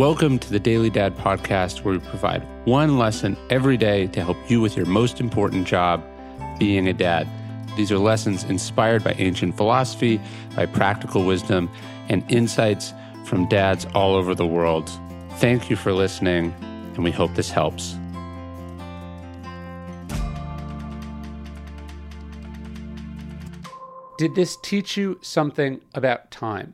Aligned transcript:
Welcome 0.00 0.38
to 0.38 0.50
the 0.50 0.58
Daily 0.58 0.88
Dad 0.88 1.14
podcast, 1.14 1.84
where 1.84 1.92
we 1.92 2.00
provide 2.00 2.42
one 2.64 2.96
lesson 2.96 3.36
every 3.50 3.76
day 3.76 4.06
to 4.06 4.24
help 4.24 4.38
you 4.50 4.58
with 4.62 4.74
your 4.74 4.86
most 4.86 5.20
important 5.20 5.66
job, 5.66 6.02
being 6.58 6.88
a 6.88 6.94
dad. 6.94 7.28
These 7.76 7.92
are 7.92 7.98
lessons 7.98 8.42
inspired 8.44 9.04
by 9.04 9.12
ancient 9.18 9.58
philosophy, 9.58 10.18
by 10.56 10.64
practical 10.64 11.26
wisdom, 11.26 11.68
and 12.08 12.24
insights 12.32 12.94
from 13.26 13.46
dads 13.50 13.86
all 13.94 14.14
over 14.14 14.34
the 14.34 14.46
world. 14.46 14.90
Thank 15.32 15.68
you 15.68 15.76
for 15.76 15.92
listening, 15.92 16.54
and 16.94 17.04
we 17.04 17.10
hope 17.10 17.34
this 17.34 17.50
helps. 17.50 17.94
Did 24.16 24.34
this 24.34 24.56
teach 24.62 24.96
you 24.96 25.18
something 25.20 25.82
about 25.92 26.30
time? 26.30 26.72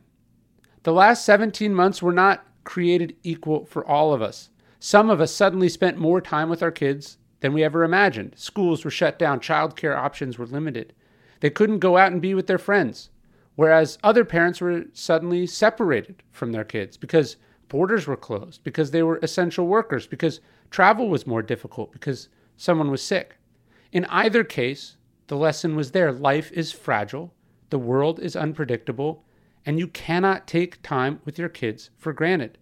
The 0.83 0.93
last 0.93 1.25
17 1.25 1.73
months 1.73 2.01
were 2.01 2.13
not 2.13 2.46
created 2.67 3.15
equal 3.23 3.63
for 3.65 3.87
all 3.87 4.13
of 4.13 4.21
us. 4.21 4.49
Some 4.77 5.09
of 5.09 5.21
us 5.21 5.31
suddenly 5.31 5.69
spent 5.69 5.97
more 5.97 6.19
time 6.19 6.49
with 6.49 6.61
our 6.61 6.69
kids 6.69 7.17
than 7.39 7.53
we 7.53 7.63
ever 7.63 7.85
imagined. 7.85 8.33
Schools 8.35 8.83
were 8.83 8.91
shut 8.91 9.17
down, 9.17 9.39
childcare 9.39 9.95
options 9.95 10.37
were 10.37 10.45
limited. 10.45 10.93
They 11.39 11.49
couldn't 11.49 11.79
go 11.79 11.95
out 11.95 12.11
and 12.11 12.21
be 12.21 12.33
with 12.33 12.47
their 12.47 12.57
friends. 12.57 13.09
Whereas 13.55 13.97
other 14.03 14.25
parents 14.25 14.59
were 14.59 14.83
suddenly 14.91 15.47
separated 15.47 16.21
from 16.29 16.51
their 16.51 16.65
kids 16.65 16.97
because 16.97 17.37
borders 17.69 18.05
were 18.05 18.17
closed, 18.17 18.65
because 18.65 18.91
they 18.91 19.01
were 19.01 19.19
essential 19.23 19.65
workers, 19.65 20.05
because 20.05 20.41
travel 20.69 21.07
was 21.07 21.25
more 21.25 21.41
difficult, 21.41 21.93
because 21.93 22.27
someone 22.57 22.91
was 22.91 23.01
sick. 23.01 23.37
In 23.93 24.03
either 24.09 24.43
case, 24.43 24.97
the 25.27 25.37
lesson 25.37 25.77
was 25.77 25.91
there 25.91 26.11
life 26.11 26.51
is 26.51 26.73
fragile, 26.73 27.33
the 27.69 27.79
world 27.79 28.19
is 28.19 28.35
unpredictable, 28.35 29.23
and 29.67 29.77
you 29.77 29.87
cannot 29.89 30.47
take 30.47 30.81
time 30.81 31.19
with 31.25 31.37
your 31.37 31.49
kids 31.49 31.89
for 31.97 32.13
granted. 32.13 32.57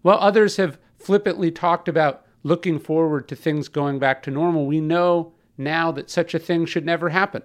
While 0.00 0.16
others 0.18 0.56
have 0.56 0.78
flippantly 0.98 1.50
talked 1.50 1.88
about 1.88 2.24
looking 2.42 2.78
forward 2.78 3.28
to 3.28 3.36
things 3.36 3.68
going 3.68 3.98
back 3.98 4.22
to 4.22 4.30
normal, 4.30 4.64
we 4.66 4.80
know 4.80 5.34
now 5.58 5.92
that 5.92 6.08
such 6.08 6.32
a 6.32 6.38
thing 6.38 6.64
should 6.64 6.86
never 6.86 7.10
happen. 7.10 7.42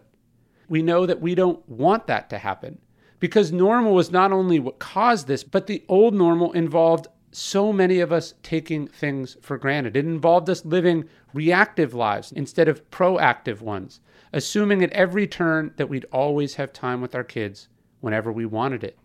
We 0.70 0.82
know 0.82 1.06
that 1.06 1.20
we 1.20 1.36
don't 1.36 1.68
want 1.68 2.08
that 2.08 2.30
to 2.30 2.38
happen 2.38 2.80
because 3.20 3.52
normal 3.52 3.94
was 3.94 4.10
not 4.10 4.32
only 4.32 4.58
what 4.58 4.80
caused 4.80 5.28
this, 5.28 5.44
but 5.44 5.68
the 5.68 5.84
old 5.90 6.14
normal 6.14 6.54
involved 6.54 7.08
so 7.30 7.74
many 7.74 8.00
of 8.00 8.14
us 8.14 8.36
taking 8.42 8.88
things 8.88 9.36
for 9.42 9.58
granted. 9.58 9.98
It 9.98 10.06
involved 10.06 10.50
us 10.50 10.64
living 10.64 11.10
reactive 11.34 11.94
lives 11.94 12.32
instead 12.32 12.70
of 12.70 12.90
proactive 12.90 13.60
ones, 13.60 14.00
assuming 14.32 14.82
at 14.82 14.92
every 14.92 15.28
turn 15.28 15.74
that 15.76 15.90
we'd 15.90 16.06
always 16.14 16.56
have 16.56 16.72
time 16.72 17.02
with 17.02 17.14
our 17.14 17.24
kids 17.26 17.68
whenever 18.04 18.32
we 18.32 18.46
wanted 18.46 18.84
it. 18.84 18.98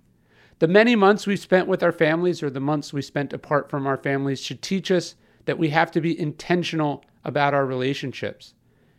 The 0.59 0.67
many 0.67 0.97
months 0.97 1.25
we 1.25 1.37
spent 1.37 1.69
with 1.69 1.85
our 1.85 1.93
families 1.93 2.43
or 2.43 2.51
the 2.51 2.59
months 2.59 2.93
we 2.93 3.01
spent 3.01 3.33
apart 3.33 3.71
from 3.71 3.87
our 3.87 3.97
families 3.97 4.41
should 4.41 4.61
teach 4.61 4.91
us 4.91 5.15
that 5.45 5.59
we 5.59 5.69
have 5.69 5.93
to 5.93 6.01
be 6.01 6.19
intentional 6.19 7.05
about 7.25 7.55
our 7.55 7.65
relationships. 7.65 8.55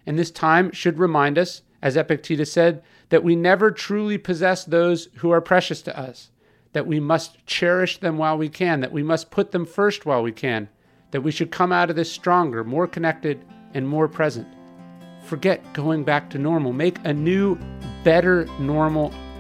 And 0.06 0.18
this 0.18 0.32
time 0.32 0.72
should 0.72 1.00
remind 1.00 1.38
us, 1.38 1.64
as 1.82 1.98
Epictetus 1.98 2.52
said, 2.52 2.82
that 3.10 3.26
we 3.26 3.36
never 3.36 3.72
truly 3.72 4.18
possess 4.18 4.64
those 4.64 5.10
who 5.18 5.32
are 5.32 5.42
precious 5.42 5.82
to 5.82 6.00
us, 6.00 6.32
that 6.72 6.88
we 6.88 7.02
must 7.02 7.46
cherish 7.46 8.00
them 8.00 8.18
while 8.18 8.38
we 8.38 8.48
can, 8.48 8.80
that 8.80 8.94
we 8.94 9.04
must 9.04 9.30
put 9.30 9.52
them 9.52 9.66
first 9.66 10.06
while 10.06 10.24
we 10.24 10.32
can, 10.32 10.70
that 11.12 11.22
we 11.22 11.32
should 11.32 11.52
come 11.52 11.74
out 11.74 11.90
of 11.90 11.98
this 11.98 12.12
stronger, 12.12 12.64
more 12.64 12.88
connected, 12.88 13.44
and 13.74 13.86
more 13.86 14.08
present. 14.08 14.48
Forget 15.26 15.74
going 15.74 16.06
back 16.06 16.30
to 16.30 16.40
normal. 16.40 16.72
Make 16.72 16.98
a 17.04 17.14
new, 17.14 17.58
better 18.04 18.46
normal 18.60 19.14